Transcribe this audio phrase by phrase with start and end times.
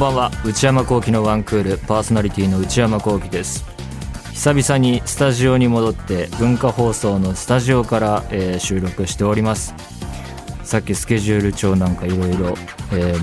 [0.00, 0.30] んばんは。
[0.46, 3.66] 内山聖輝のワンクールパーソナリティの内山聖輝です。
[4.32, 9.74] 久々にスタジオに戻って文化放送のスタジオから、えー、収録しております。
[10.64, 12.54] さっきスケジュール帳なんかいろいろ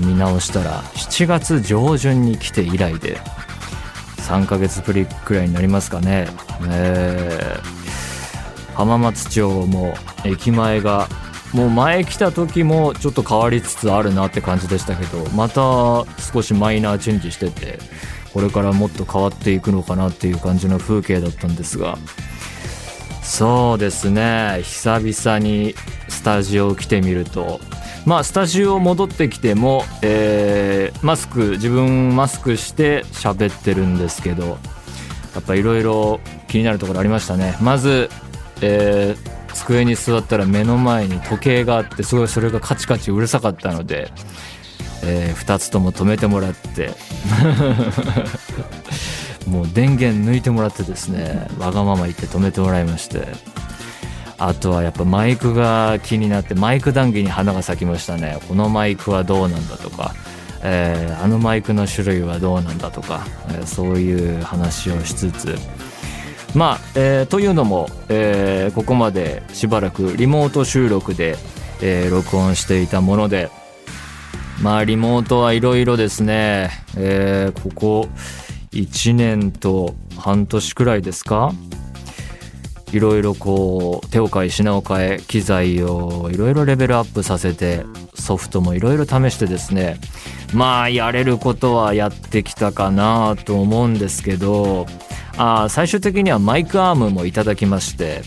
[0.02, 3.18] 見直したら7月上旬に来て以来で
[4.18, 6.28] 3ヶ月ぶりくらいになりますかね、
[6.70, 11.08] えー、浜松町も駅前が
[11.52, 17.78] もう前来た時もちょっと変わりつつあるなって感じでしたけどまた少しマイナーチェンジしてて
[18.32, 21.98] これからもっと変わっていくのかなっていう感じの風景だったんですが。
[23.22, 24.60] そうですね。
[24.62, 25.74] 久々に
[26.08, 27.60] スタジオ来てみると。
[28.06, 34.46] まあスタジオ戻ってきても、えー、マスク自分マスクして喋ってるんですけど
[35.34, 37.56] やっぱいろいろ気になるところありましたね。
[37.60, 38.08] まず、
[38.62, 44.10] えー机に座ったら目の前に時計があってすごいそれがカチカチうるさかったので、
[45.04, 46.90] えー、2つとも止めてもらって。
[49.46, 53.26] もう電源抜いてもらってですねわがまま言って止めてもらいまして。
[54.40, 58.38] あとはやっぱマイクが気になってマイク談義に花が咲きましたね。
[58.46, 60.14] このマイクはどうなんだとか、
[60.62, 65.56] えー、あのマイクの種類はどうなんだとか、えー、そういう話をしつつ
[66.54, 71.36] まあ、えー、というのも、えー、ここまでしばらくリモート収録で、
[71.82, 73.50] えー、録音していたもので、
[74.62, 78.08] まあ、リモートはいろいろですね、えー、ここ
[78.72, 81.52] 1年と半年くらいですか？
[82.90, 90.00] いろいろこう手を変え品を変え機材をいろいろレベルアップさせてソフトもいろいろ試してですね。
[90.54, 94.86] まあやれることはやってきたかなと思うんですけど
[95.38, 98.22] あ最終的にはマイクアームもいただきまして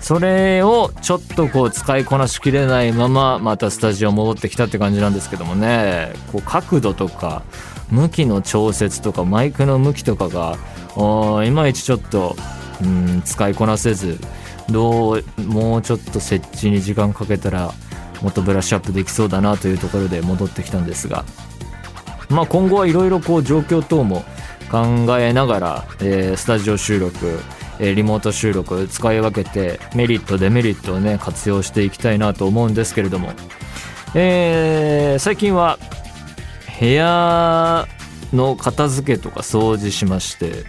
[0.00, 6.12] それをちょっとこう使いこなしきれないまままたスタジオ戻ってきたって感じなんですけどもね。
[6.32, 7.42] こう角度とか
[7.90, 10.56] 向きの調節とかマイクの向きとかが
[11.44, 12.36] いまいちちょっと
[12.82, 14.18] うん使いこなせず
[14.70, 17.72] どうもうちょっと設置に時間かけたら
[18.22, 21.24] もっとブラッシュアップできそうだなというところで戻ってきたんですが
[22.28, 24.24] まあ今後はいろいろこう状況等も
[24.70, 24.86] 考
[25.18, 27.40] えながら、えー、スタジオ収録、
[27.80, 33.32] えー、リモート収録使い分けてメリットデメリットをね活用していきたいなと思うんですけれども、
[34.14, 35.78] えー、最近は
[36.78, 37.86] 部屋
[38.32, 40.64] の片付けとか掃除しまして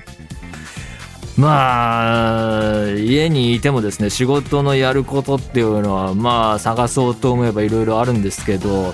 [1.37, 8.93] まあ家にいてもですね仕事のやることっていうのはまあ探そうと思えばいろいろあるんですけど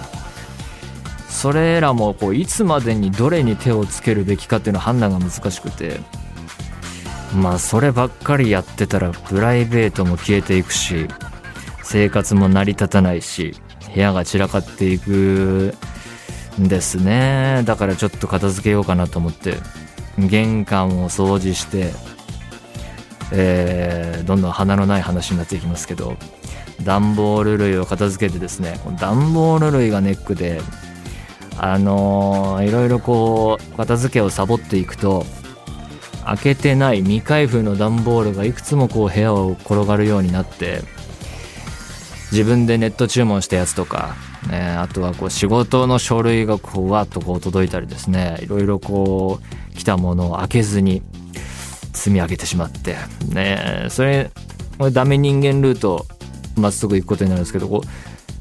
[1.37, 5.99] それらもこういつまでにどれに手をつけるべきかっていうのは判断が難しくて
[7.35, 11.07] まあそればっかりやってたらプライベートも消えていくし
[11.83, 13.53] 生活も成り立たないし
[13.93, 15.75] 部屋が散らかっていく
[16.59, 17.61] んですね。
[17.65, 19.57] だからちょっと片付けようかなと思って
[20.17, 21.91] 玄関を掃除して
[23.31, 26.17] えー、どんどん鼻のない話になっていきますけど
[26.83, 30.61] 段ボール類を片付けてですね段ボール類がネックで
[31.59, 35.25] あのー、いろいろこう片付けをサボっていくと
[36.25, 40.81] 開けてない未開封の段ボールがいくつもこう部屋を転がるようになって
[42.31, 44.15] 自分でネット注文したやつとか、
[44.49, 51.01] ね、あとはこう仕事の書類がこうわっとこう届いたりですねいろいろこう来たものを開けずに
[51.93, 52.97] 積み上げてしまって
[53.29, 54.29] ねそれ
[54.77, 56.05] これダメ人間ルート
[56.57, 57.87] まっすぐ行くことになるんですけどこう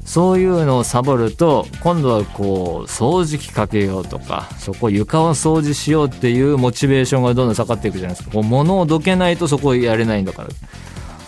[0.07, 8.33] そういうのをサボると今度はこう掃除機かけようとかそこ床を掃除しようっていうモチベーションがどんどん下がっていくじゃないですか。
[8.33, 10.49] こう物をどけないとそこをやれないんだから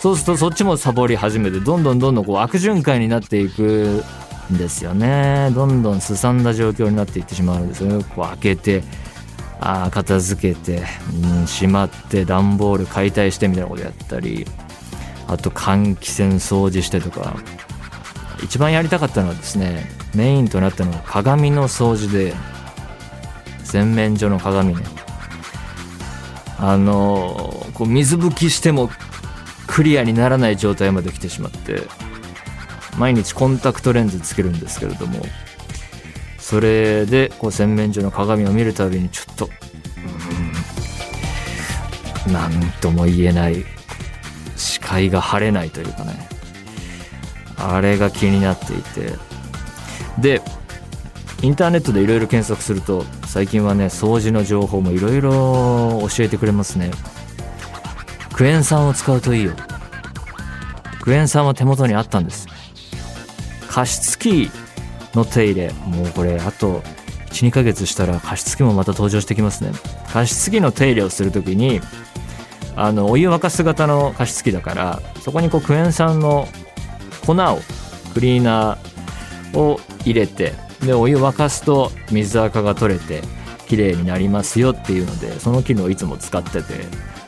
[0.00, 4.02] そうするとそっちもサボり始めてどんどんどんどんこう悪循環になっていく
[4.50, 5.50] んですよね。
[5.54, 8.82] どんどんすさんだ状況になっていってしまうんですよこう開けて
[9.60, 10.84] あ片付けて、
[11.22, 14.46] うん、しまって段ボール解体してみたいなことやったり
[15.28, 17.36] あと換気扇掃除してとか。
[18.42, 22.34] 一番やりたかったのはですねメインとなったのは鏡の掃除で
[23.64, 24.82] 洗面所の鏡ね。
[26.58, 28.90] あのこう水拭きしても
[29.66, 31.82] クリアにならない状態まで来てしまって
[32.98, 35.24] 毎日コンタクトレンズつけるんですけれども
[36.38, 39.48] それでこう洗面所の鏡を見るたびにちょっと
[42.30, 42.50] 何
[42.80, 43.64] とも言えない
[44.56, 46.29] 視界が晴れないというかね。
[47.60, 49.12] あれが気になっていて。
[50.18, 50.42] で
[51.42, 56.90] インターネットでいろいろ検索すると最近はね掃除の情報もいろいろ教えてくれますね。
[58.34, 59.52] クエン酸を使うといいよ。
[61.00, 62.46] クエン酸は手元にあったんです。
[63.68, 64.50] 加湿器
[65.14, 65.72] の手入れ。
[65.72, 66.82] もうこれあと
[67.30, 69.72] 12ヶ月したら加湿器もまた登場してきますね。
[70.12, 71.80] 加湿器の手入れをする時に
[72.76, 76.48] あのお湯沸かす型の加湿器だからそこにこうクエン酸の
[77.24, 77.60] 粉を
[78.14, 83.22] クリーナーを入れてでお湯沸かすと水垢が取れて
[83.68, 86.84] 綺麗になりますよっていうのでその機能をいつも使ってて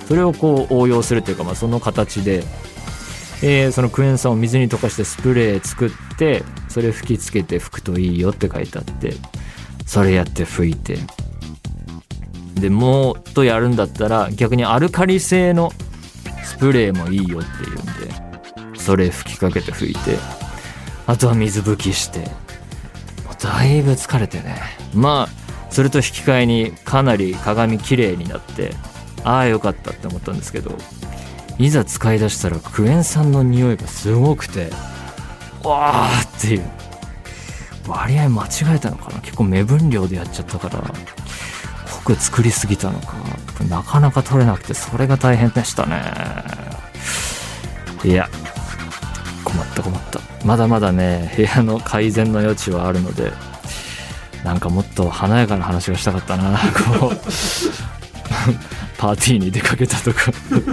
[0.09, 2.43] それをこう応用するというか、まあ、その形で、
[3.43, 9.15] えー、そのクエン酸を水に溶かしてスプレー作ってそれ吹きつけて拭くといいよって書いてあって
[9.87, 10.99] それやって拭いて。
[12.55, 15.73] でもっとやるんだったら逆にアルカリ性の
[16.45, 18.02] スプレーもいいよっていうんで。
[18.83, 20.19] それ吹きかけて拭いて
[21.07, 24.61] あとは水拭きしてもうだいぶ疲れてね。
[24.95, 28.75] まあそれと引き換えにかなり鏡きれいになって
[29.25, 30.77] ああよかったって思ったんですけど
[31.59, 34.71] いざ使い出したらクエン酸の匂いがすごくて
[35.63, 36.63] わあっていう。
[37.89, 39.21] 割合間違えたのかな。
[39.21, 40.83] 結構目分量でやっちゃったから
[41.91, 43.15] 濃く作りすぎたのか。
[43.69, 46.01] なかなか取れなくてそれが大変でしたね。
[48.05, 48.29] いや
[49.53, 50.21] 困った困った。
[50.45, 53.33] まだまだね部屋の改善の余地はあるので
[54.45, 56.59] なんかもっと華やかな話がしたかったな
[56.99, 57.17] こう。
[58.99, 60.33] パーティーに出かけたとか。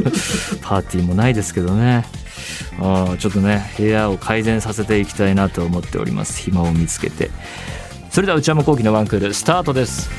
[0.62, 2.06] パーティーもないですけどね。
[2.80, 6.40] あちょっとね部屋を改善させていきたいなと思っております。
[6.42, 7.30] 暇を見つけて。
[8.12, 10.10] それでは内山昂輝の1クールスタートです。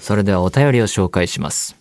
[0.00, 1.79] それではお便りを紹介します。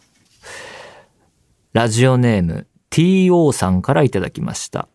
[1.74, 4.88] ラジオネーム TO さんからいただきました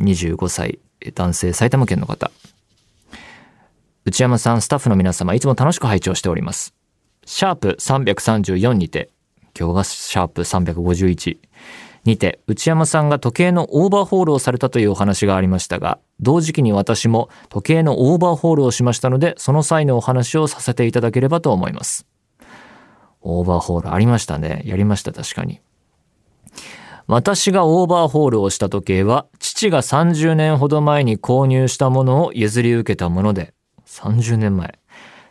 [0.00, 0.78] 25歳
[1.14, 2.30] 男性埼玉県の方
[4.04, 6.74] 内山さんスタッフの皆様いつも楽しく拝聴しております
[7.32, 9.10] シャープ334にて、
[9.56, 11.38] 今日がシャープ351
[12.04, 22.04] にて、内山さんが時計のオーバーホールをされたというお話がありましたが、同時期に私も時計のオーバーホールをしましたので、その際のお話をさせていただければと思います。
[23.20, 24.62] オーバーホールありましたね。
[24.64, 25.60] やりました、確かに。
[27.10, 33.52] 私がオーバーホールをした時計は、父が30年ほど前に購入したものを譲り受けたもので、
[33.84, 34.78] 30年前。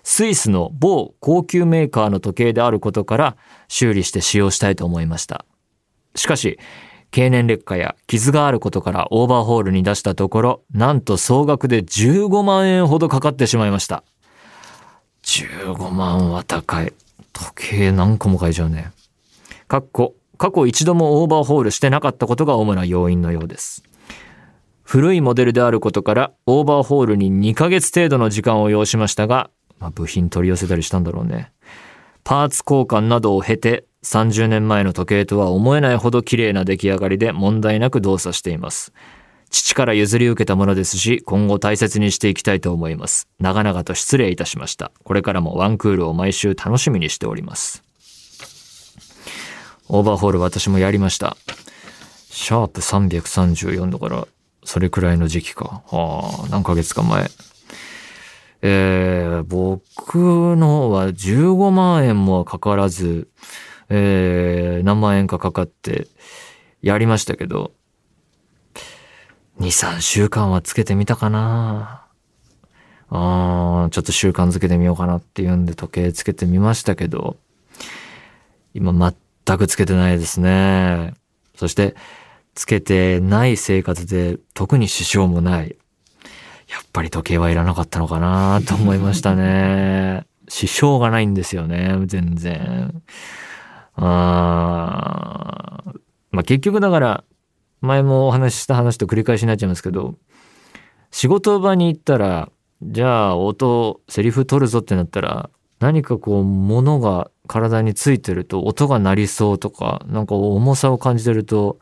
[0.03, 3.37] スイスの某高級メーカーの時計であることから
[3.69, 5.45] 修理して使用したいと思いました。
[6.15, 6.59] しかし、
[7.11, 14.03] 経年劣化や傷があることからオーバーホールに出したところ、なんと総額で15万円ほどかかってしまいました。
[15.23, 16.91] 15万は高い。
[17.31, 18.91] 時計何個も買えちゃうね。
[19.69, 23.83] かっこ、過去一度もオーバーホールしてなかったことが主な要因のようです。
[24.83, 31.51] 古いモデルであることからオーバーホールに2ヶ月程度の時間を要しましたが、まあ、部品取り寄せたりしたんだろうね。
[32.23, 38.93] パーツ交換などを経て30年前の時計とは思えないほど綺麗な出来上がりで問題なく動作しています。
[39.49, 43.27] 父から譲り受けたものですし、今後大切にしていきたいと思います。
[43.39, 44.93] 長々と失礼いたしました。
[45.03, 47.88] これからもワンクールを毎週楽しみにしております。
[49.89, 51.35] オーバーホール私もやりました。
[52.29, 54.27] シャープ334だから、
[54.63, 55.81] それくらいの時期か。
[55.87, 57.29] はあ、何ヶ月か前。
[58.61, 63.29] えー、僕のは15万円もかからず、
[63.89, 66.07] えー、何万円かかかって
[66.83, 67.71] やりましたけど、
[69.59, 72.05] 2、3週間はつけてみたかな
[73.09, 77.37] あーちょっと習慣づけてみようかなっていうんで時計つけてみましたけど、
[78.75, 78.93] 今
[79.49, 81.15] 全くつけてないですね。
[81.55, 81.95] そして、
[82.53, 85.75] つけてない生活で特に支障もない。
[86.69, 90.27] やっぱり時計はいらなかったのかなと思いましたね。
[90.47, 93.01] 支障がないんですよね、全然。
[93.95, 95.83] あ
[96.31, 97.23] まあ結局だから、
[97.81, 100.13] 前もお話しした話と繰り返しになっちゃいますけど、
[101.09, 102.51] 仕事場に行ったら、
[102.83, 111.79] じゃあ音、セリフ取るぞってなったら、何かこう物が体についてると音が鳴りそうとか、なんか重さを感じてると、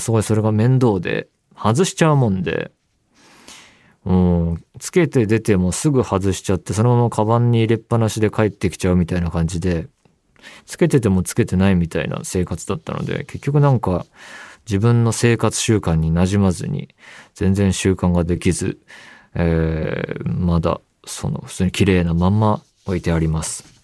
[0.00, 2.72] すごいそれが面倒で、外しちゃうもんで、
[4.04, 9.86] うん、つけて出てもすぐ外しちゃって、そのままカバンに入れっぱなしで帰ってきちゃうみたいな感じで、
[10.66, 14.06] つけててもつけてないみたいな生活だったので、結局なんか
[14.66, 16.94] 自分の生活習慣に馴染まずに、
[17.34, 18.78] 全然習慣ができず、
[19.34, 23.77] えー、まだその普通に綺麗なまんま置いてあります。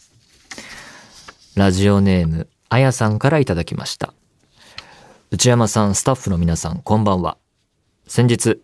[1.56, 4.12] ラジオネーム、あやさんからいただきました。
[5.30, 7.38] 内山さん、スタッフの皆さん、こんばんは。
[8.08, 8.60] 先日、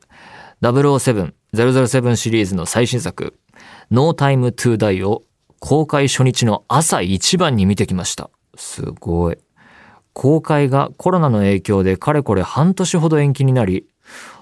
[0.61, 3.39] 007 007シリーズの最新作、
[3.91, 5.23] No Time to Die を
[5.61, 8.29] 公開初日の朝一番に見てきました。
[8.57, 9.39] すごい。
[10.13, 13.87] 公開がコロナの影響でかれこれ半年ほど延期になり、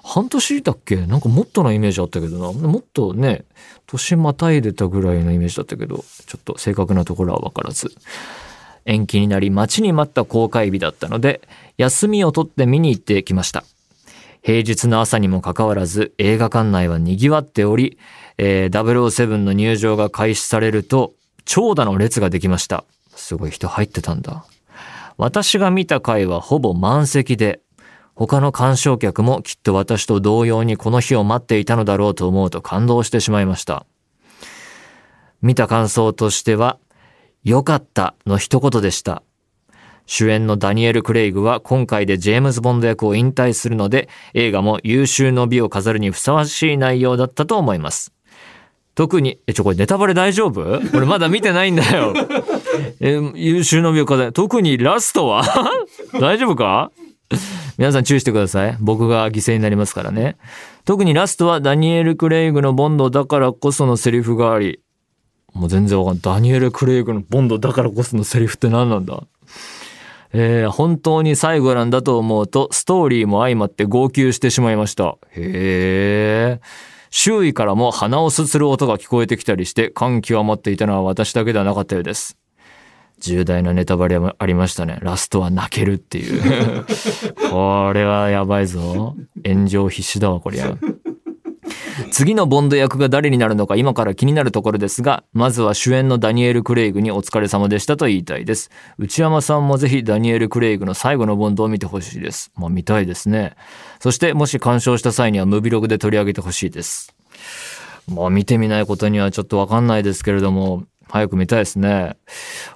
[0.03, 0.95] 半年だっけ？
[0.95, 2.67] なんかもっとなイメージあったけどな。
[2.67, 3.45] もっとね、
[3.85, 7.91] 年またいでたぐらいのイメージだったけど、ちょっと正確なところはわからず。
[8.85, 11.41] 延期になり待ちに待った公開日だったので、
[11.77, 13.63] 休みを取って見に行ってきました。
[14.41, 17.99] 平日の朝にもかかわらず映画館内は賑わっており、
[18.37, 22.85] えー、007の入場が開始されると長蛇の列ができました。
[23.15, 24.45] すごい人入ってたんだ。
[25.17, 27.59] 私が見た回はほぼ満席で、
[28.19, 33.85] 他の鑑賞客もきっと私と同様にこの日を待っていたのだろうと思うと感動してしまいました。
[35.41, 36.79] 見た感想としては、
[37.45, 39.23] 良かったの一言でした。
[40.05, 48.11] 主演のダニエル・クレイグは今回でジェームズ・ボンド役を引退するので、映画も優秀の美を飾るにふさわしい内容だったと思います。
[48.95, 50.81] 特に、え、ちょ、これネタバレ大丈夫？
[50.93, 52.13] 俺まだ見てないんだよ。
[52.99, 54.33] え、優秀の美を飾る。
[54.33, 55.45] 特にラストは？
[56.19, 56.91] 大丈夫か？
[57.77, 58.77] 皆さん注意してください。
[58.79, 60.37] 僕が犠牲になりますからね。
[60.85, 64.79] 特にラストはダニエル・クレイグのボンドだからこそのセリフがあり、
[65.53, 66.21] もう全然わかんない。
[66.21, 69.23] ダニエル・クレイグのボンドだからこそのセリフって何なんだ
[70.31, 75.17] えー、本当に最後なんだと思うと、ストーリーも相まって号泣してしまいました。
[75.31, 76.61] へえ。
[77.09, 82.37] 周囲からも鼻をすする音が聞こえてきたりして、感極まっていたのは私だけではなかったようです。
[83.19, 84.99] 重大なネタバレありましたね。
[85.01, 86.85] ラストは泣けるっていう。
[87.51, 89.15] これはやばいぞ。
[89.45, 90.77] 炎上必至だわ、こりゃ。
[92.11, 98.69] 次のボンド役が誰になるのか今から気になるところですが、まずは主演のダニエル・クレイグにお疲れ様でしたと言いたいです。
[98.97, 102.51] 内山さんもぜひダニエル・クレイグの最後のボンドを見てほしいです。
[102.55, 103.55] まあ見たいですね。
[103.99, 107.13] そしてもし鑑賞した際にはムビログで取り上げてほしいです。
[108.07, 112.15] まあ見てみないことにはちょっとわかんないですけれども、早く見たいですね。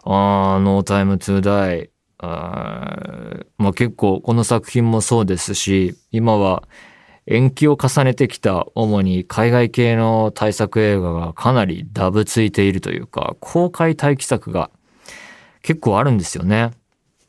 [0.04, 1.90] あー、ノータイムトゥーダイ。
[2.18, 6.64] あまあ結構この作品もそうですし、今は
[7.26, 14.72] 延期を重ねてきた主に海外系の対策映画がかなりダブついているというか、公開待機作が
[15.62, 16.72] 結構あるんですよね。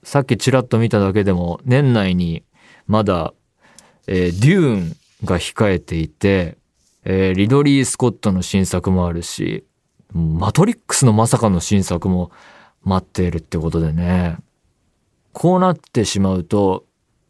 [0.05, 2.45] さっきちらっと見ただけでも年内に
[2.87, 3.35] まだ、
[4.07, 6.57] えー、デューンが控えていて、
[7.05, 9.65] えー、リドリー・スコットの新作もあるし、
[10.15, 12.31] マトリックスのまさかの新作も
[12.85, 14.39] 待っているってことでね。
[15.33, 16.85] こうなってしまうと、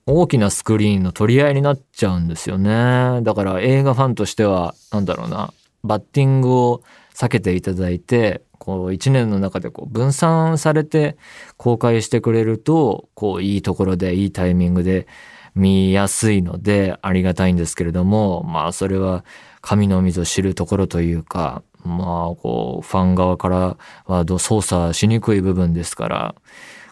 [0.07, 3.23] 大きなスクリーンの取り合いになっちゃうんですよね。
[3.23, 6.83] だから映画ファンとしては、なんだろうな、バッティングを
[7.15, 11.17] 避けていただいて、こう一年の中でこう分散されて
[11.57, 15.07] 公開してくれると、こういいところでいいタイミングで
[15.55, 19.25] 見やすいのでありがたいんですけれども、まあそれは
[19.63, 23.77] 神の水を知るところというか、まあこうファン側から
[24.07, 26.35] は操作しにくい部分ですから、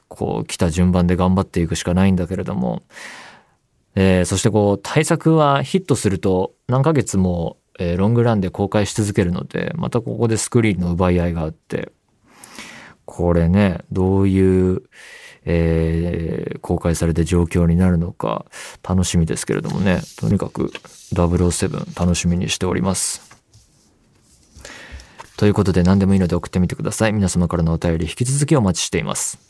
[0.08, 2.82] こう来た順番で頑張っていくしかないんだけれども、
[3.94, 11.92] えー、そしてこう対策はヒットすると何ヶ月も、えー、ロングランで公開し続けるのでまたここでスクリーンの奪い合いがあって
[13.04, 14.82] これねどういう、
[15.44, 18.44] えー、公開されて状況になるのか
[18.82, 20.72] 楽しみですけれどもねとにかく
[21.14, 23.31] 007楽しみにしております。
[25.42, 27.12] ということで何でもいいので送ってみてください。
[27.12, 29.40] 皆様からのお便り引き続きお待ちしています。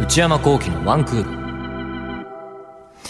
[0.00, 3.04] 内山幸喜のワンクール。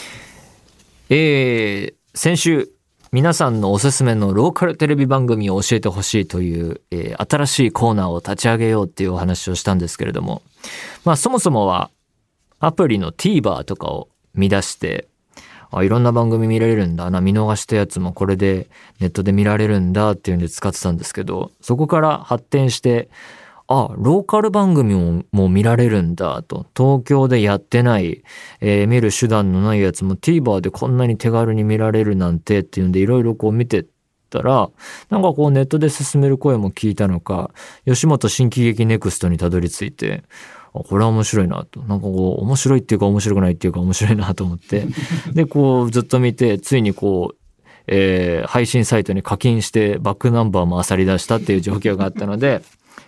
[1.11, 2.71] えー、先週、
[3.15, 10.41] 皆さんのおすすめのローカルテレビ番組を教えてほしいという、えー、新しいコーナーを立ち上げようっていうお話をしたんですけれども、
[11.05, 11.91] まあそもそもは
[12.59, 15.09] アプリの TVer とかを見出して、
[15.71, 23.11] あ、いろんな番組見られるんだな、見逃したやつもこれでネットで見られるんだっていうんで使ってたんですけど、そこから発展して、
[23.69, 26.67] あ、ローカル番組ももう見られるんだと。
[26.77, 28.23] 東京でやってない、
[28.61, 33.87] えー、見る手段のないやつも TVer でこんなに手軽に見られるなんてっていうんでいろいろこう見て
[34.31, 34.71] たら、
[35.11, 37.51] なんかこうネットで進める声も聞いたのか、
[37.87, 40.25] 吉本新喜劇ネクストにたどり着いて、
[40.75, 41.81] あ、これは面白いなと。
[41.83, 44.87] なんかこう、面白いっていうか面白くないっていうか面白いなと思って。
[45.33, 47.37] で、こうずっと見て、ついにこう、
[47.87, 52.63] えー、配信サイトに課金してバックナンバーも漁り出したっていう状況があったので、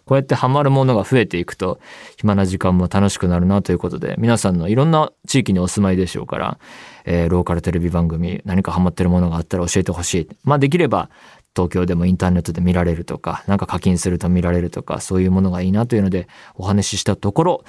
[0.04, 1.80] こうやってハマるものが増えていくと、
[2.16, 6.58] 暇な時間も楽しくなるなということで、皆さんのいろんな地域にお住まいでしょうから、
[7.04, 10.28] えー、ローカルテレビ番組、何かハマってるものがあったら教えてほしい。
[10.44, 11.10] まあできれば、
[11.54, 17.64] 東京でもインターネットで見られるとか、なんか課金すると見られるとか、そういうものがいいなというのでお話ししたところ、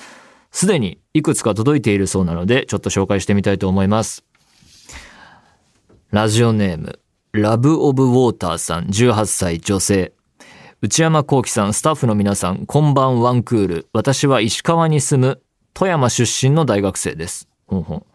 [0.51, 4.23] すでにいくつか届いているそうなので、ちょっと紹介してみたいと思います。
[6.11, 6.99] ラジオネーム、
[7.33, 10.13] ラブオブウォーターさん、18歳女性。
[10.81, 13.87] 内山幸輝さん、スタッフの皆さん、こんばんワンクール。
[13.93, 15.41] 私は石川に住む
[15.73, 17.47] 富山出身の大学生です。
[17.65, 18.05] ほんほん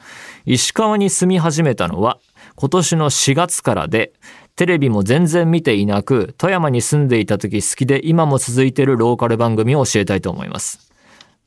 [0.45, 2.19] 石川に住み始めたのは
[2.57, 4.13] 今年の4月からで、
[4.57, 10.93] テレビも全然見ていなく、富山に住んでいた時好きで今も続いているローカル番組を教えたいと思います。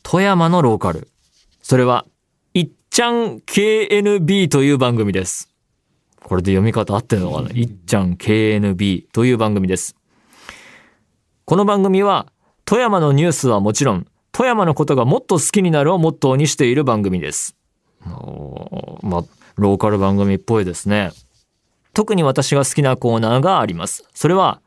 [0.01, 1.10] 富山のローカル。
[1.62, 2.05] それは、
[2.55, 5.53] いっちゃん KNB という番組です。
[6.24, 7.51] これで読み方合ってるのかな？
[7.51, 9.96] いっちゃん KNB という番組です。
[11.45, 12.31] この番組は、
[12.63, 17.57] 富山のニュースはもちろん、富山のことがもっと好きになるをモットーにしている番組です。
[19.01, 19.23] まあ、
[19.57, 21.12] ローカル番組っぽいですね。
[21.93, 24.07] 特に私が好きなコーナーがあります。
[24.13, 24.62] それは、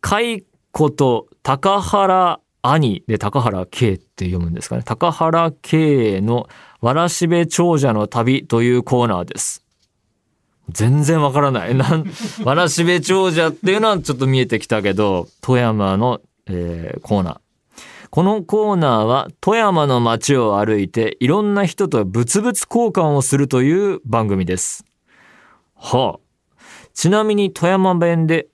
[0.00, 4.82] カイコと高原兄で高原圭って読むんですかね。
[4.84, 6.48] 高原圭の
[6.80, 9.63] わらしべ長者の旅というコーナーです。
[10.70, 11.74] 全然わからない。
[11.74, 12.04] なん、
[12.44, 17.38] わらしべ長者っていうのはちょっと見えてきたけど、富山の、えーコーナー。
[18.10, 24.84] このコーナーは富山の街を歩いていろんな人と物々交換をするという番組です。
[25.74, 26.24] はあ。
[26.94, 28.46] ちなみに富山弁で、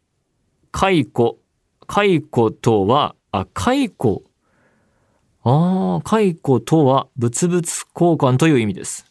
[0.72, 1.38] 解雇、
[1.86, 4.22] 解雇とは、あ、解雇。
[5.42, 9.09] ああ、解雇とは物々交換という意味です。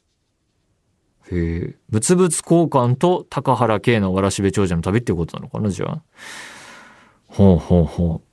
[1.31, 1.75] へえ。
[1.89, 6.01] 物々交換と高原圭のわらしべ長者の旅ってことなのかなじゃあ。
[7.27, 8.29] ほうほうほう。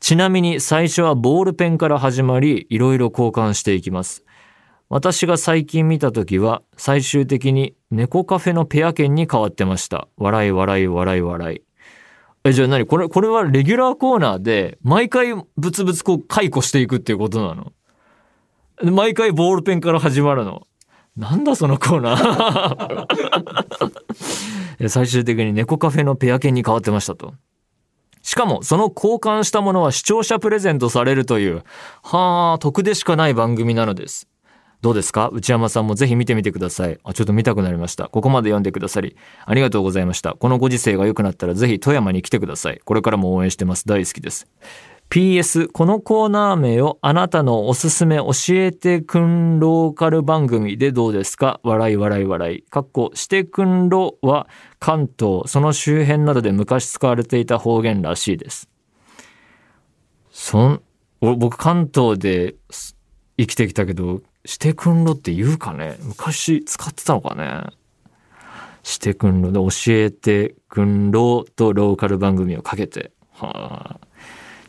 [0.00, 4.24] ちなみに最初はボールペンから始まり、いろいろ交換していきます。
[4.88, 10.06] 私が最近見た時は、最終的に猫カフェのペア券に変わってました。
[10.16, 11.62] 笑い笑い笑い笑い。
[12.44, 12.86] え、じゃあ何？
[12.86, 17.72] これ、これはレギュラーコーナーで、毎回ブツブツこう解雇していくっていうことなの？
[18.92, 20.67] 毎回ボールペンから始まるの？
[21.18, 23.06] なんだそのコーナー
[24.80, 27.34] え最終的に猫カフェのペア券に変わってましたと。
[28.22, 31.64] しかも、その交換したものは視聴者プレゼントされるという、
[32.02, 34.28] はあ、得でしかない番組なのです。
[34.80, 35.28] どうですか？
[35.32, 36.98] 内山さんもぜひ見てみてください。
[37.02, 38.08] あ、ちょっと見たくなりました。
[38.08, 40.34] ここまで読んでくださり、ありがとうございました。
[40.34, 42.80] このご時世が良くなったらぜひ富山に来てください。
[42.84, 43.86] これからも応援してます。
[43.88, 44.46] 大好きです。
[45.10, 51.60] PS、このコーナー名をあなたのおすすめ教えてくんローカル番組でどうですか？
[51.62, 52.62] 笑い笑い笑い。
[52.62, 54.46] かっこ、してくんろは
[54.78, 58.68] 関東、その周辺などで昔使われていた方言らしいです。
[60.30, 60.82] そん、
[61.22, 62.56] 僕関東で
[63.38, 65.96] 生きてきたけど、してくんろって言うかね？
[66.02, 67.64] 昔使ってたのかね？
[68.82, 73.10] してくんろで教えてくんろとローカル番組をかけて。
[73.32, 74.07] はあ。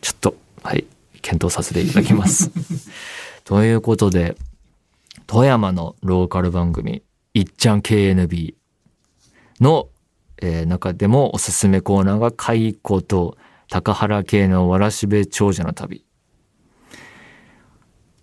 [0.00, 0.84] ちょっと、はい、
[1.22, 2.50] 検討させていただきます。
[3.44, 4.36] ということで、
[5.26, 7.02] 富山のローカル番組、
[7.34, 8.54] いっちゃん KNB
[9.60, 9.88] の、
[10.42, 13.36] えー中でもおすすめコーナーが、解雇と
[13.68, 16.04] 高原系のわらしべ長者の旅。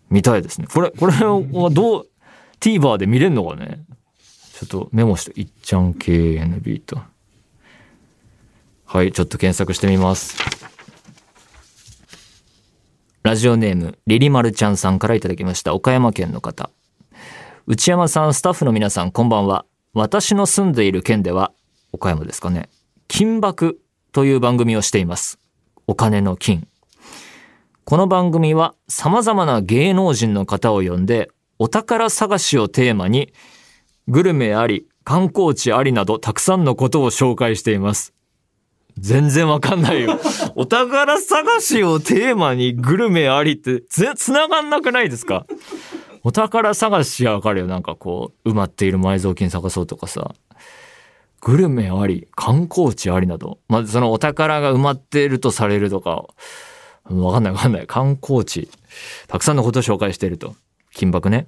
[0.09, 0.67] 見たいですね。
[0.67, 2.07] これ、これはどう、
[2.59, 3.79] TVer で見れるのかね？
[4.53, 6.99] ちょっとメモして、いっちゃん KNB と。
[8.85, 10.37] はい、ちょっと検索してみます。
[13.27, 15.73] ラジオネーム、リリマルちゃんさんからいただきました。
[15.73, 16.69] 岡山県の方。
[17.65, 19.65] 内山さん、スタッフの皆さん、こんばんは。
[19.93, 21.51] 私の住んでいる県では、
[21.91, 22.69] 岡山ですかね。
[23.09, 23.81] 金箔
[24.13, 25.39] という番組をしています。
[25.87, 26.69] お金の金。
[27.83, 33.33] この番組は様々な芸能人の方を呼んで、お宝探しをテーマに、
[34.07, 38.13] グルメあり、観光地ありなど、たくさんのことを紹介しています。
[38.99, 40.19] 全然わかんないよ。
[40.55, 45.45] お宝探しをテーマにグルメありって、ぜ、繋がんなくないですか？
[46.23, 47.67] お宝探しはわかるよ。
[47.67, 50.33] なんかこう、埋まっている埋蔵金探そうとかさ。
[51.41, 53.59] グルメあり、観光地ありなど。
[53.69, 56.25] まあ、そのお宝が埋まっているとされるとか、
[57.09, 57.87] うんわかんないわかんない。
[57.87, 58.69] 観光地。
[59.27, 60.55] たくさんのことを紹介していると。
[60.93, 61.47] 金箔ね。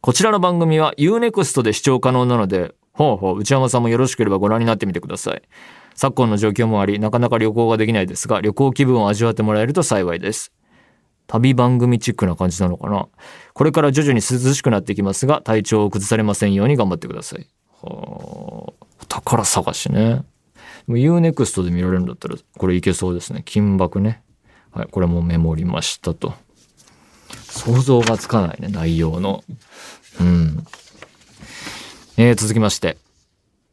[0.00, 5.42] こちらの番組は Unext で視聴可能なので、ほうほう、内山さんもよろしければご覧になってみてください。
[5.94, 10.52] 昨今の状況もあり、なかなか旅行ができないですが、旅行気分を味わってもらえると幸いです。
[11.26, 13.08] 旅番組チックな感じなのかな？
[13.54, 17.46] これから徐々に涼しくなってきますが、体調を崩されませんように頑張ってください。
[17.80, 20.24] はあ、宝探しね。
[20.88, 23.42] でも Unext で見られるんだったら、これいけそうですね。
[23.44, 24.22] 金箔ね。
[24.72, 26.34] はい、これもメモりましたと。
[27.44, 29.44] 想像がつかないね、内容の。
[30.20, 30.66] うん。
[32.16, 32.98] えー、続きまして。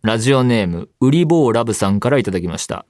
[0.02, 2.86] ラジオネーム、ウリボーラブさんからいただきました。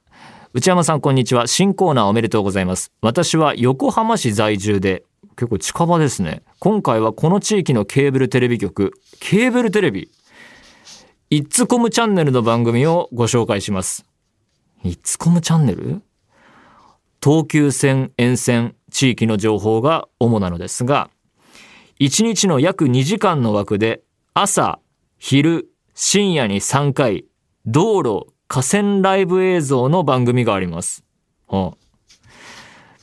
[0.52, 1.48] 内山さん、こんにちは。
[1.48, 2.92] 新コーナーおめでとうございます。
[3.02, 5.02] 私は横浜市在住で、
[5.34, 6.42] 結構近場ですね。
[6.60, 10.08] 今回はこの地域のケーブルテレビ局、ケーブルテレビ
[11.30, 14.06] イッツコムチャンネルの番組をご紹介します。
[14.84, 16.02] イッツコムチャンネル？
[17.20, 21.10] 東急線沿線地域の情報が主なのですが、
[21.98, 24.78] 1日の約2時間の枠で朝、
[25.18, 25.66] 昼、
[26.02, 27.26] 深夜に3回、
[27.66, 31.04] 道路、河川ライブ映像の番組があります。
[31.46, 31.76] はあ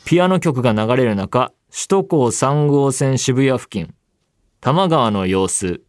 [0.04, 3.94] ピアノ曲が流れる中、首都高3号線渋谷付近、
[4.62, 5.82] 多摩川の様子、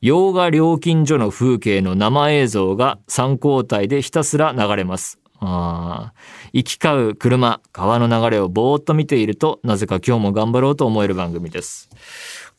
[0.00, 5.20] 洋画料金所の風景の生映像が3交代でひたすら流れます。
[5.38, 11.88] あー行き交う車、川の流れをぼーっと見ていると、なぜか今日も頑張ろうと思える番組です。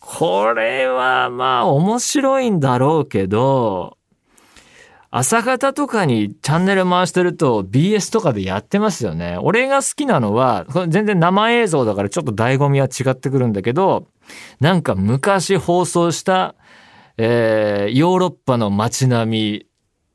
[0.06, 3.98] これはまあ面白いんだろうけど、
[5.12, 9.38] 朝方とかにチャンネル回してると BS とかでやってますよね。
[9.42, 14.08] 俺が好きなのは、全然生映像だからちょっと醍醐味は違ってくるんだけど、
[14.60, 16.56] なんか昔放送した、
[17.18, 19.68] えーヨーロッパの街並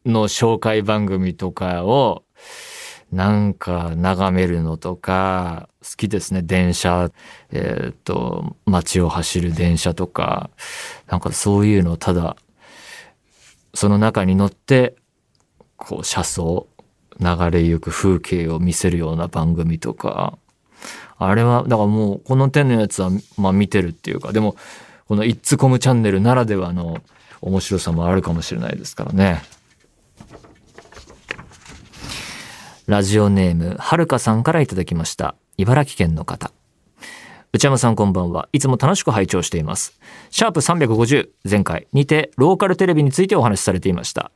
[0.05, 2.25] みの紹介番組とかを、
[3.13, 6.43] なんか眺めるのとか、好きですね。
[6.43, 7.11] 電車、
[7.51, 10.51] えっ、と、街を走る電車とか、
[11.07, 12.37] なんかそういうのをただ、
[13.75, 14.97] その中に乗って、
[15.77, 16.69] こう、車窓、
[17.21, 20.39] 流れゆく風景を見せるような番組とか、
[21.17, 24.57] あれは、だからもう、この手のやつは、まあ見てるっていうか、でも、
[25.07, 26.99] このイッツコムチャンネルならではの
[27.41, 29.43] 面白さもあるかもしれないですからね。
[32.89, 35.35] ラジオネーム、はるかさんからいただきました。
[35.59, 36.53] 茨城県の方。
[37.53, 38.49] 内山さんこんばんは。
[38.55, 40.01] いつも楽しく拝聴しています。
[40.31, 44.33] シャープ350前回にてローカルテレビについてお話しされていました。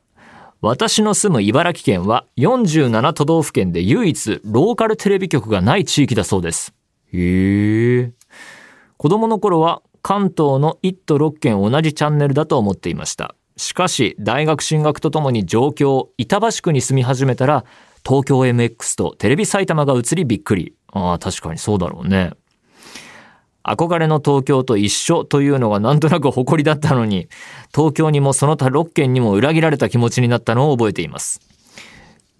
[0.61, 6.75] 私の住む茨城県は47都道府県で唯一ローカルテレビ局がない地域だそうです。
[7.11, 8.11] へえ。
[8.97, 13.33] 子供の頃は関東の1都6県同じチャンネルだと思っていました。
[13.57, 17.65] しかし大学進学とともに上京板橋区に住み始めたら
[18.05, 20.73] 東京 MX とテレビ埼玉が移りびっくり。
[20.91, 22.31] ああ、確かにそうだろうね。
[23.63, 27.29] 憧れの東京と一緒というのがなんとなく誇りだったのに、
[27.73, 31.39] 東京にもその他6県にも裏切られた気持ちになったのを覚えています。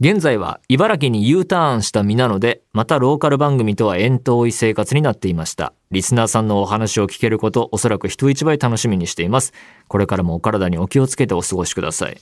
[0.02, 5.72] 現在は茨城に U ターンした身なので、またローカル番組とは遠遠い生活になっていました。
[5.92, 9.54] リスナーさんのお話を聞けること、おそらく人一倍楽しみにしています。
[9.88, 12.18] これからもお体にお気をつけてお過ごしください。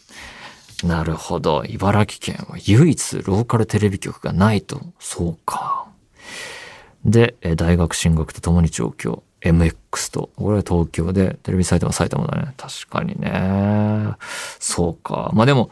[0.83, 1.63] なるほど。
[1.65, 4.81] 茨城県は唯一ローカルテレビ局がないと。
[4.99, 5.85] そうか。
[7.05, 9.23] で、大学進学とともに上京。
[9.41, 10.29] MX と。
[10.35, 12.53] これは東京で、テレビ埼玉埼玉だね。
[12.57, 14.13] 確かにね。
[14.59, 15.31] そうか。
[15.33, 15.71] まあでも、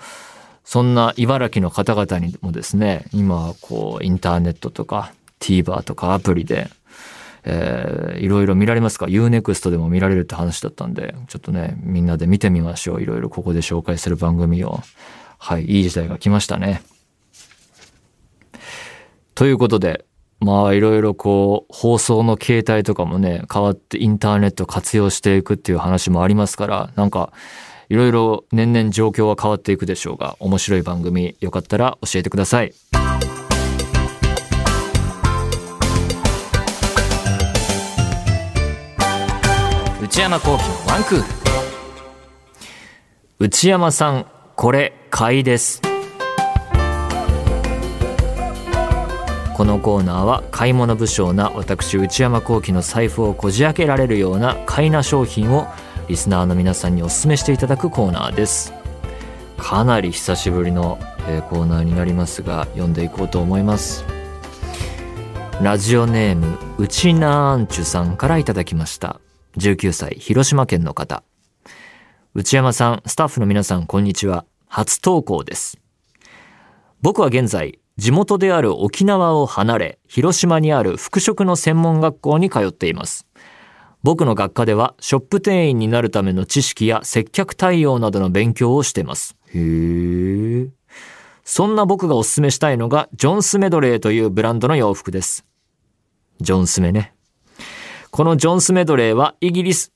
[0.63, 6.69] そんな茨城の方々にもですね、今、こう、インターネットとか、TVer とかアプリで、
[7.43, 13.01] えーいろいろ見られますか ?Unext でも見られるって話だったんで、ちょっとね、みんなで見てみましょう。
[13.01, 14.81] いろいろここで紹介する番組を。
[15.37, 16.81] はい、いい時代が来ましたね。
[19.35, 20.05] ということで、
[20.41, 27.33] まあいろいろこう放送の形態とかもね変わってインターネット活用していくっていう話もありますからなんか
[27.89, 32.73] いろいろ年々状況は変わっていくでしょうが面白い番組よかったら教えてください。
[40.19, 41.23] 内山幸喜のワンクール。
[43.39, 44.25] 内山さん
[44.57, 45.81] これ買いです。
[49.55, 55.67] このコーナーは買い物不詳な私内山幸喜の財布をこじ開けられるような買いな商品を
[56.09, 58.73] リスナーの皆さんにお勧めしていただくコーナーです。
[59.57, 64.03] かなり久しぶりの、えコーナーになりますが読んでいこうと思います。
[65.61, 69.21] ラジオネームうちなーんちゅさんからいただきました。
[69.59, 71.23] 19歳広島県の方。
[72.33, 74.45] 内山さんスタッフの皆さんこんにちは。
[74.67, 75.77] 初投稿です。
[77.01, 83.27] 僕は現在地元である沖縄を離れ広島にある服飾の専門学校に通っています。
[84.01, 89.35] 僕の学科ではショップ店員になるための知識や接客対応などの勉強をしてます。
[89.53, 90.69] へえ
[91.43, 95.45] そんな僕がおすすめしたいのがジョンスメドレーというブランドの洋服です。
[96.39, 97.13] ジョンスメね
[98.11, 99.93] このジョンスメドレーはイギリス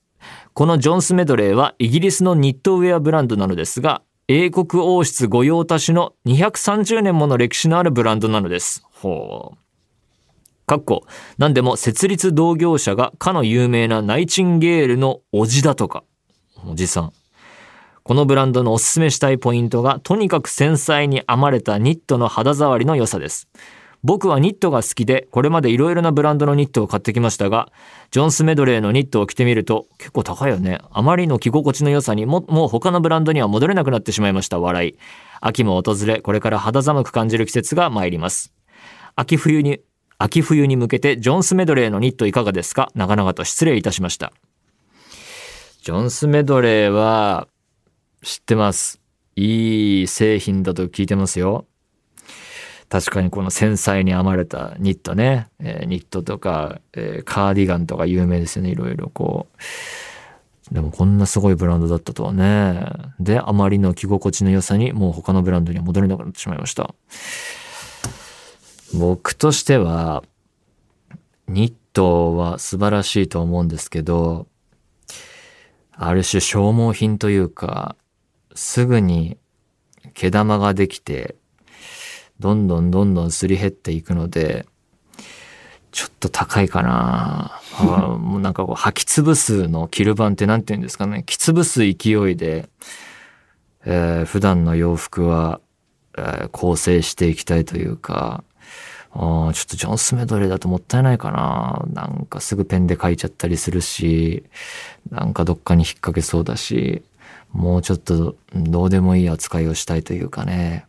[0.54, 8.84] このジョンスメドレーはイギリスのニットウェアブランドなのですが英国王室御用達の230年もの歴史のあるブランドなのです。
[8.89, 9.58] ほう。
[10.65, 11.06] かっこ、
[11.38, 16.06] なんでも設立同業者がかの有名なナイチンゲールのおじだとか。
[16.65, 17.13] おじさん。
[18.04, 23.49] このブランドのおすすめしたいポイントが、とにかく繊細に編まれたニットの肌触りの良さです。
[24.04, 27.72] 僕はニットが好きで、これまでいろいろなブランドのニットを買ってきましたが、
[28.12, 30.80] ジョンスメドレーのニットを着てみると、結構高いよね。
[30.92, 34.60] あまりの着心地の良さにも、もう他のブランドには戻れなくなってしまいました。
[34.60, 34.98] 笑い。
[35.39, 38.54] 秋も訪れ、これから肌寒く感じる季節が参ります。
[39.16, 39.80] 秋冬に、
[40.18, 42.89] 秋冬に向けてジョンスメドレーのニットいかがですか？
[42.96, 44.34] 長々と失礼いたしました。
[45.82, 47.48] ジョンスメドレーは、
[48.22, 49.02] 知ってます。
[49.36, 51.68] いい製品だと聞いてますよ。
[52.94, 59.48] 確かにこの繊細に編まれたニットね、えー、ニットとか、えー、カーディガンとか有名ですよね、いろいろこ
[60.72, 60.74] う。
[60.76, 62.86] でもこんなすごいブランドだったとはね。
[63.20, 66.94] で、あまりの着心地の良さにもう他のブランドには戻れなくなってしまいました。
[68.94, 70.24] 僕としては、
[71.48, 74.46] ニットは素晴らしいと思うんですけど、
[75.94, 77.96] ある種消耗品というか、
[78.54, 79.40] すぐに
[80.14, 81.38] 毛玉ができて、
[82.44, 84.66] どんどんどんどんすり減っていくので、
[85.94, 91.24] ちょっと高いかな あもうなんかこう履き潰すのキルバンって何て言うんですかね。
[91.26, 92.68] 着潰す勢いで、
[93.86, 95.62] えー、普段の洋服は、
[96.18, 98.44] えー、構成していきたいというか、
[99.14, 101.86] あちょっとジョン・スメドレーだともったいないかな。
[101.94, 104.44] なんかすぐペンで書いちゃったりするし、
[105.12, 107.04] なんかどっかに引っ掛けそうだし、
[107.54, 110.88] もうちょっとどうでもいい扱いをしたいというかね。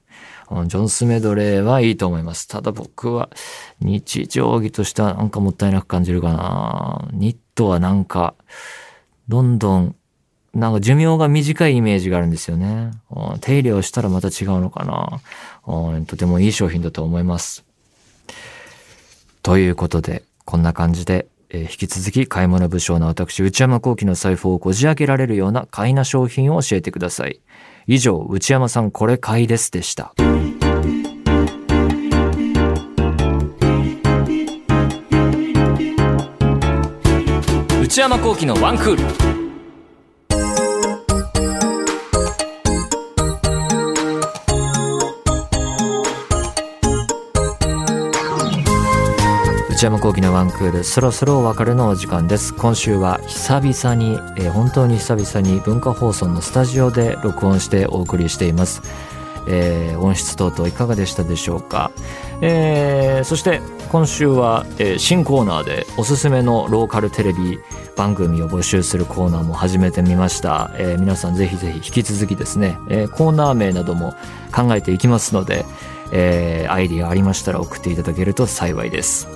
[0.66, 2.46] ジョンスメドレーはいいと思います。
[2.46, 3.30] ただ僕は
[3.80, 7.08] 日常着としてはなんかもったいなく感じるかな。
[7.12, 8.34] ニットはなんか、
[9.28, 9.96] どんどん、
[10.52, 12.92] なんか寿命が短いイメージがあるんですよね。
[13.40, 15.20] 手入れをしたらまた違うのかな。
[16.06, 17.64] とてもいい商品だと思います。
[19.42, 27.40] ということで、こんな感じで、え、引き続き買い物武将の私、内山幸喜の財布をこじ開けられるような買いな商品を教えてください。
[27.86, 30.14] 以上、内山さんこれ買いですでした。
[37.94, 39.04] 内山幸喜のワンクール。
[49.70, 58.82] 内山幸喜のワンクールそろそろお別れのお時間です今週は久々に、えー、本当に久々に文化放送のスタジオで録音してお送りしています
[59.46, 61.90] えー、音質等々いかがでしたでしょうか、
[62.40, 67.58] えー、そして今週は、えー、新コーナーでおすすめのローカルテレビ
[67.96, 74.14] 番組を募集するコーナーも始めてみました、えー、皆さんぜひぜひ引き続きですね、えー、コーナー名なども
[74.54, 75.64] 考えていきますので、
[76.12, 79.28] えー、アイディアありましたら送っていただけると幸いです。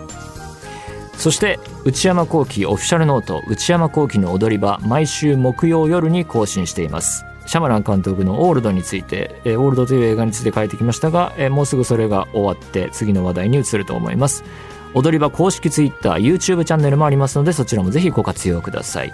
[1.18, 7.24] そして内山幸喜オフィシャルノート内山幸喜の踊り場毎週木曜夜に更新しています。
[7.48, 14.44] シャマラン監督のオールドについて、えー、オールドという映画について書いてきましたが、えー、もうすぐそれが終わって次の話題に移ると思います。
[14.92, 19.12] 踊り場公式 Twitter、YouTube チャンネルもありますのでそちらもぜひご活用ください。